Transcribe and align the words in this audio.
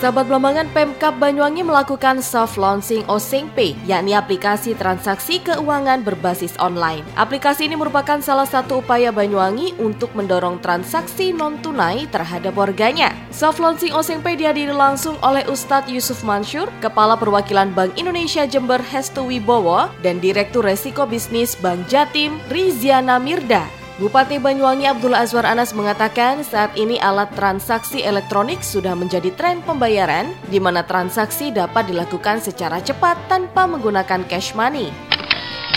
Sahabat 0.00 0.32
Belambangan 0.32 0.64
Pemkap 0.72 1.20
Banyuwangi 1.20 1.60
melakukan 1.60 2.24
soft 2.24 2.56
launching 2.56 3.04
Osing 3.04 3.52
Pay, 3.52 3.76
yakni 3.84 4.16
aplikasi 4.16 4.72
transaksi 4.72 5.44
keuangan 5.44 6.00
berbasis 6.00 6.56
online. 6.56 7.04
Aplikasi 7.20 7.68
ini 7.68 7.76
merupakan 7.76 8.16
salah 8.24 8.48
satu 8.48 8.80
upaya 8.80 9.12
Banyuwangi 9.12 9.76
untuk 9.76 10.16
mendorong 10.16 10.56
transaksi 10.64 11.36
non-tunai 11.36 12.08
terhadap 12.08 12.56
warganya. 12.56 13.12
Soft 13.28 13.60
launching 13.60 13.92
Osing 13.92 14.24
Pay 14.24 14.40
dihadiri 14.40 14.72
langsung 14.72 15.20
oleh 15.20 15.44
Ustadz 15.44 15.92
Yusuf 15.92 16.24
Mansur, 16.24 16.72
Kepala 16.80 17.20
Perwakilan 17.20 17.76
Bank 17.76 17.92
Indonesia 18.00 18.48
Jember 18.48 18.80
Hestu 18.80 19.28
Wibowo, 19.28 19.92
dan 20.00 20.16
Direktur 20.16 20.64
Resiko 20.64 21.04
Bisnis 21.04 21.60
Bank 21.60 21.92
Jatim 21.92 22.40
Riziana 22.48 23.20
Mirda. 23.20 23.79
Bupati 24.00 24.40
Banyuwangi 24.40 24.88
Abdul 24.88 25.12
Azwar 25.12 25.44
Anas 25.44 25.76
mengatakan 25.76 26.40
saat 26.40 26.72
ini 26.72 26.96
alat 26.96 27.36
transaksi 27.36 28.00
elektronik 28.00 28.64
sudah 28.64 28.96
menjadi 28.96 29.28
tren 29.36 29.60
pembayaran 29.60 30.32
di 30.48 30.56
mana 30.56 30.80
transaksi 30.80 31.52
dapat 31.52 31.92
dilakukan 31.92 32.40
secara 32.40 32.80
cepat 32.80 33.20
tanpa 33.28 33.68
menggunakan 33.68 34.24
cash 34.24 34.56
money. 34.56 34.88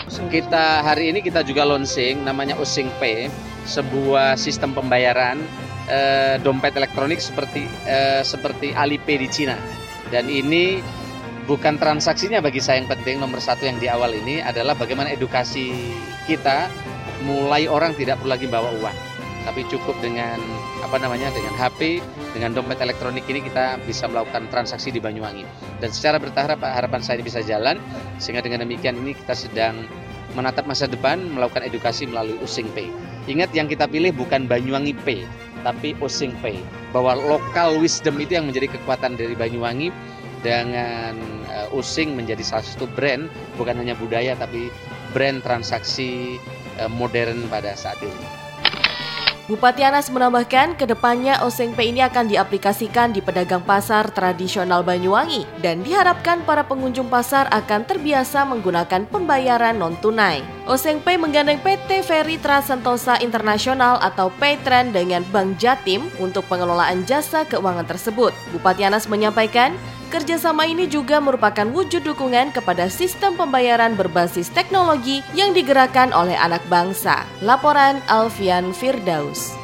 Kita 0.07 0.87
hari 0.87 1.11
ini 1.11 1.19
kita 1.19 1.43
juga 1.43 1.67
launching 1.67 2.23
namanya 2.23 2.55
Using 2.55 2.87
Pay, 2.95 3.27
sebuah 3.67 4.39
sistem 4.39 4.71
pembayaran 4.71 5.43
eh, 5.91 6.39
dompet 6.39 6.79
elektronik 6.79 7.19
seperti 7.19 7.67
eh, 7.83 8.23
seperti 8.23 8.71
Alipay 8.71 9.19
di 9.19 9.27
Cina. 9.27 9.59
Dan 10.07 10.31
ini 10.31 10.79
bukan 11.43 11.75
transaksinya 11.75 12.39
bagi 12.39 12.63
saya 12.63 12.79
yang 12.79 12.87
penting 12.87 13.19
nomor 13.19 13.43
satu 13.43 13.67
yang 13.67 13.83
di 13.83 13.91
awal 13.91 14.15
ini 14.15 14.39
adalah 14.39 14.79
bagaimana 14.79 15.11
edukasi 15.11 15.75
kita 16.23 16.71
mulai 17.23 17.65
orang 17.71 17.95
tidak 17.95 18.19
perlu 18.19 18.35
lagi 18.35 18.47
bawa 18.51 18.69
uang. 18.83 18.97
Tapi 19.43 19.67
cukup 19.67 19.99
dengan 19.99 20.39
apa 20.79 20.95
namanya 21.03 21.27
dengan 21.35 21.51
HP 21.59 21.99
dengan 22.31 22.55
dompet 22.55 22.79
elektronik 22.79 23.27
ini 23.27 23.43
kita 23.43 23.75
bisa 23.83 24.07
melakukan 24.07 24.47
transaksi 24.47 24.87
di 24.87 25.03
Banyuwangi. 25.03 25.43
Dan 25.83 25.91
secara 25.91 26.15
bertahap 26.15 26.63
harapan 26.63 27.03
saya 27.03 27.19
ini 27.19 27.27
bisa 27.27 27.43
jalan. 27.43 27.75
Sehingga 28.23 28.39
dengan 28.39 28.63
demikian 28.63 28.95
ini 29.03 29.11
kita 29.11 29.35
sedang 29.35 29.83
menatap 30.31 30.63
masa 30.63 30.87
depan 30.87 31.19
melakukan 31.35 31.67
edukasi 31.67 32.07
melalui 32.07 32.39
Using 32.39 32.71
Pay. 32.71 32.87
Ingat 33.27 33.51
yang 33.51 33.67
kita 33.67 33.87
pilih 33.87 34.15
bukan 34.15 34.47
Banyuwangi 34.47 34.95
Pay 35.03 35.27
tapi 35.67 35.91
Using 35.99 36.31
Pay. 36.39 36.63
Bahwa 36.95 37.19
lokal 37.19 37.83
wisdom 37.83 38.15
itu 38.23 38.39
yang 38.39 38.47
menjadi 38.47 38.71
kekuatan 38.79 39.19
dari 39.19 39.35
Banyuwangi 39.35 39.91
dengan 40.39 41.19
uh, 41.51 41.75
Using 41.75 42.15
menjadi 42.15 42.43
salah 42.47 42.63
satu 42.63 42.87
brand 42.95 43.27
bukan 43.59 43.75
hanya 43.75 43.95
budaya 43.99 44.39
tapi 44.39 44.71
brand 45.11 45.43
transaksi 45.43 46.39
Eh, 46.39 46.62
modern 46.89 47.47
pada 47.49 47.73
saat 47.77 47.99
ini. 48.01 48.43
Bupati 49.43 49.83
Anas 49.83 50.07
menambahkan, 50.07 50.79
ke 50.79 50.87
depannya 50.87 51.35
Oseng 51.43 51.75
Pay 51.75 51.91
ini 51.91 51.99
akan 51.99 52.31
diaplikasikan 52.31 53.11
di 53.11 53.19
pedagang 53.19 53.59
pasar 53.59 54.07
tradisional 54.07 54.87
Banyuwangi 54.87 55.43
dan 55.59 55.83
diharapkan 55.83 56.47
para 56.47 56.63
pengunjung 56.63 57.11
pasar 57.11 57.51
akan 57.51 57.83
terbiasa 57.83 58.47
menggunakan 58.47 59.03
pembayaran 59.03 59.75
non-tunai. 59.75 60.39
Oseng 60.63 61.03
Pay 61.03 61.19
menggandeng 61.19 61.59
PT 61.59 62.07
Ferry 62.07 62.39
Trasentosa 62.39 63.19
Internasional 63.19 63.99
atau 63.99 64.31
Paytrend 64.39 64.95
dengan 64.95 65.27
Bank 65.27 65.59
Jatim 65.59 66.07
untuk 66.23 66.47
pengelolaan 66.47 67.03
jasa 67.03 67.43
keuangan 67.43 67.83
tersebut. 67.83 68.31
Bupati 68.55 68.87
Anas 68.87 69.11
menyampaikan, 69.11 69.75
Kerjasama 70.13 70.69
ini 70.69 70.85
juga 70.85 71.17
merupakan 71.17 71.65
wujud 71.73 72.05
dukungan 72.05 72.53
kepada 72.53 72.85
sistem 72.85 73.33
pembayaran 73.33 73.97
berbasis 73.97 74.45
teknologi 74.53 75.25
yang 75.33 75.57
digerakkan 75.57 76.13
oleh 76.13 76.37
anak 76.37 76.61
bangsa. 76.69 77.25
Laporan 77.41 77.97
Alfian 78.05 78.77
Firdaus. 78.77 79.62